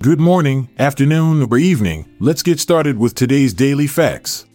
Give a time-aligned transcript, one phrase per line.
[0.00, 2.08] Good morning, afternoon, or evening.
[2.20, 4.46] Let's get started with today's daily facts.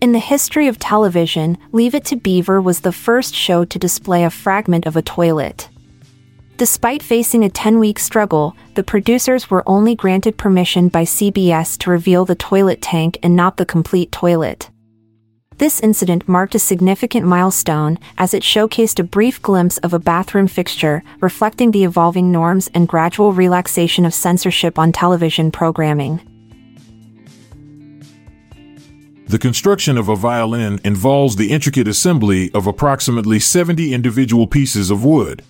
[0.00, 4.24] In the history of television, Leave It to Beaver was the first show to display
[4.24, 5.68] a fragment of a toilet.
[6.56, 11.90] Despite facing a 10 week struggle, the producers were only granted permission by CBS to
[11.90, 14.70] reveal the toilet tank and not the complete toilet.
[15.58, 20.46] This incident marked a significant milestone as it showcased a brief glimpse of a bathroom
[20.46, 26.20] fixture, reflecting the evolving norms and gradual relaxation of censorship on television programming.
[29.26, 35.04] The construction of a violin involves the intricate assembly of approximately 70 individual pieces of
[35.04, 35.42] wood.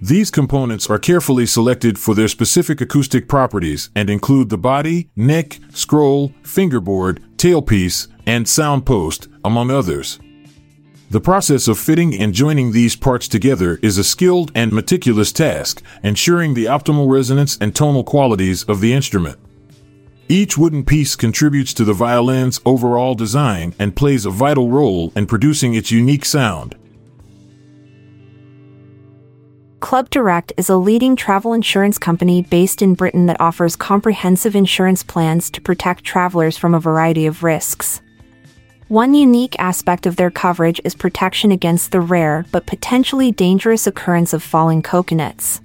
[0.00, 5.58] These components are carefully selected for their specific acoustic properties and include the body, neck,
[5.72, 10.18] scroll, fingerboard, tailpiece, and sound post, among others.
[11.08, 15.82] The process of fitting and joining these parts together is a skilled and meticulous task,
[16.02, 19.38] ensuring the optimal resonance and tonal qualities of the instrument.
[20.28, 25.26] Each wooden piece contributes to the violin's overall design and plays a vital role in
[25.26, 26.74] producing its unique sound.
[29.86, 35.04] Club Direct is a leading travel insurance company based in Britain that offers comprehensive insurance
[35.04, 38.02] plans to protect travelers from a variety of risks.
[38.88, 44.32] One unique aspect of their coverage is protection against the rare but potentially dangerous occurrence
[44.32, 45.60] of falling coconuts.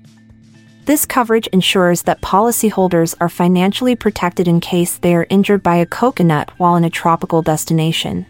[0.86, 5.88] This coverage ensures that policyholders are financially protected in case they are injured by a
[5.88, 8.28] coconut while in a tropical destination.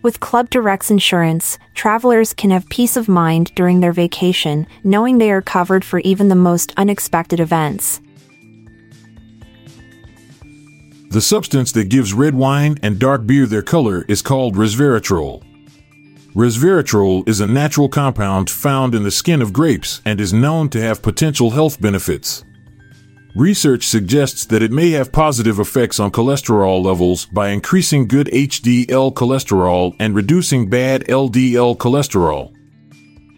[0.00, 5.32] With Club Direct's insurance, travelers can have peace of mind during their vacation, knowing they
[5.32, 8.00] are covered for even the most unexpected events.
[11.10, 15.42] The substance that gives red wine and dark beer their color is called resveratrol.
[16.32, 20.80] Resveratrol is a natural compound found in the skin of grapes and is known to
[20.80, 22.44] have potential health benefits.
[23.34, 29.12] Research suggests that it may have positive effects on cholesterol levels by increasing good HDL
[29.12, 32.54] cholesterol and reducing bad LDL cholesterol.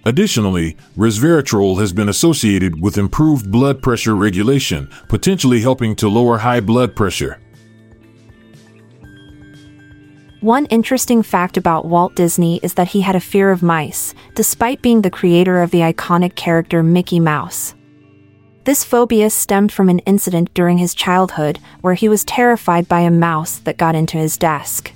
[0.06, 6.60] Additionally, resveratrol has been associated with improved blood pressure regulation, potentially helping to lower high
[6.60, 7.38] blood pressure.
[10.40, 14.80] One interesting fact about Walt Disney is that he had a fear of mice, despite
[14.80, 17.74] being the creator of the iconic character Mickey Mouse.
[18.64, 23.10] This phobia stemmed from an incident during his childhood where he was terrified by a
[23.10, 24.92] mouse that got into his desk.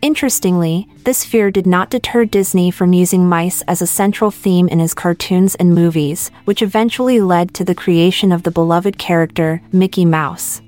[0.00, 4.78] Interestingly, this fear did not deter Disney from using mice as a central theme in
[4.78, 10.04] his cartoons and movies, which eventually led to the creation of the beloved character, Mickey
[10.04, 10.62] Mouse.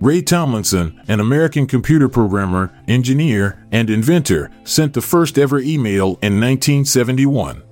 [0.00, 6.40] Ray Tomlinson, an American computer programmer, engineer, and inventor, sent the first ever email in
[6.40, 7.64] 1971.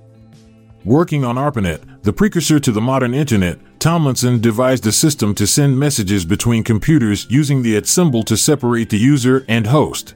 [0.89, 5.77] Working on ARPANET, the precursor to the modern Internet, Tomlinson devised a system to send
[5.77, 10.15] messages between computers using the at symbol to separate the user and host.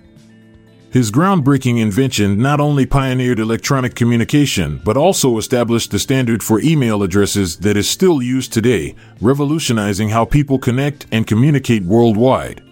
[0.89, 7.03] His groundbreaking invention not only pioneered electronic communication, but also established the standard for email
[7.03, 12.63] addresses that is still used today, revolutionizing how people connect and communicate worldwide.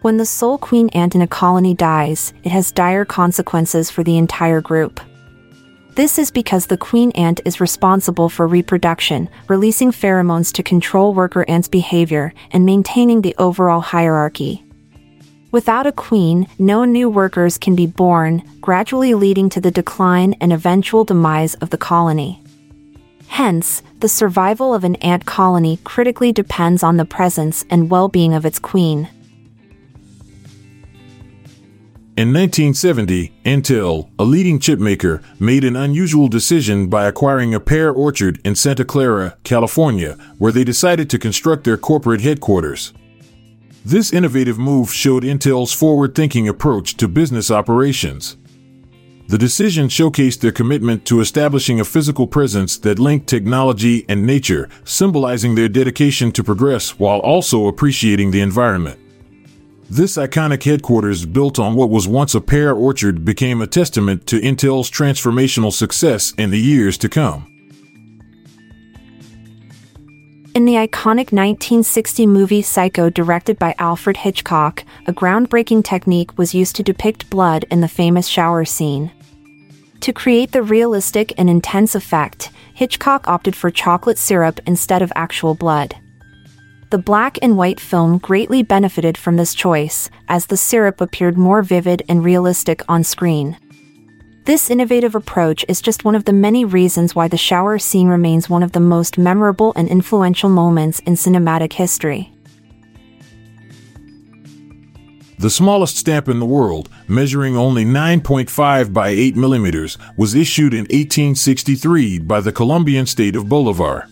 [0.00, 4.16] When the sole queen ant in a colony dies, it has dire consequences for the
[4.16, 5.00] entire group.
[5.96, 11.44] This is because the queen ant is responsible for reproduction, releasing pheromones to control worker
[11.48, 14.64] ants' behavior, and maintaining the overall hierarchy.
[15.50, 20.52] Without a queen, no new workers can be born, gradually leading to the decline and
[20.52, 22.40] eventual demise of the colony.
[23.26, 28.32] Hence, the survival of an ant colony critically depends on the presence and well being
[28.32, 29.08] of its queen.
[32.18, 38.40] In 1970, Intel, a leading chipmaker, made an unusual decision by acquiring a pear orchard
[38.44, 42.92] in Santa Clara, California, where they decided to construct their corporate headquarters.
[43.84, 48.36] This innovative move showed Intel's forward thinking approach to business operations.
[49.28, 54.68] The decision showcased their commitment to establishing a physical presence that linked technology and nature,
[54.82, 58.98] symbolizing their dedication to progress while also appreciating the environment.
[59.90, 64.38] This iconic headquarters, built on what was once a pear orchard, became a testament to
[64.38, 67.46] Intel's transformational success in the years to come.
[70.54, 76.76] In the iconic 1960 movie Psycho, directed by Alfred Hitchcock, a groundbreaking technique was used
[76.76, 79.10] to depict blood in the famous shower scene.
[80.00, 85.54] To create the realistic and intense effect, Hitchcock opted for chocolate syrup instead of actual
[85.54, 85.96] blood.
[86.90, 91.62] The black and white film greatly benefited from this choice, as the syrup appeared more
[91.62, 93.58] vivid and realistic on screen.
[94.46, 98.48] This innovative approach is just one of the many reasons why the shower scene remains
[98.48, 102.32] one of the most memorable and influential moments in cinematic history.
[105.38, 110.84] The smallest stamp in the world, measuring only 9.5 by 8 millimeters, was issued in
[110.84, 114.08] 1863 by the Colombian state of Bolivar.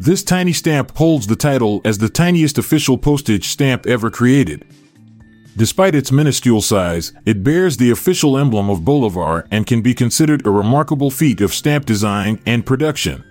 [0.00, 4.64] This tiny stamp holds the title as the tiniest official postage stamp ever created.
[5.56, 10.46] Despite its minuscule size, it bears the official emblem of Bolivar and can be considered
[10.46, 13.24] a remarkable feat of stamp design and production.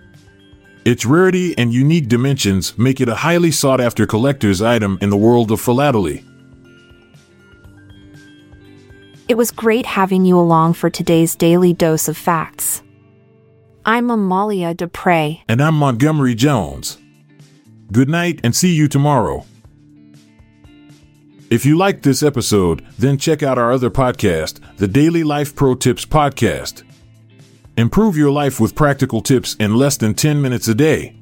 [0.84, 5.16] Its rarity and unique dimensions make it a highly sought after collector's item in the
[5.16, 6.26] world of philately.
[9.30, 12.82] It was great having you along for today's daily dose of facts.
[13.90, 15.38] I'm Amalia Dupre.
[15.48, 16.98] And I'm Montgomery Jones.
[17.90, 19.46] Good night and see you tomorrow.
[21.50, 25.74] If you liked this episode, then check out our other podcast, the Daily Life Pro
[25.74, 26.84] Tips Podcast.
[27.78, 31.16] Improve your life with practical tips in less than 10 minutes a day.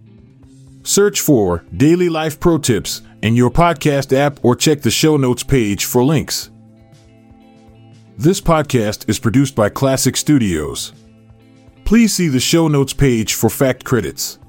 [0.82, 5.44] Search for Daily Life Pro Tips in your podcast app or check the show notes
[5.44, 6.50] page for links.
[8.18, 10.94] This podcast is produced by Klassic Studios.
[11.86, 14.40] Please see the show notes page for fact credits.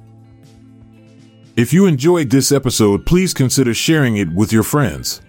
[1.54, 5.20] If you enjoyed this episode, please consider sharing it with your friends.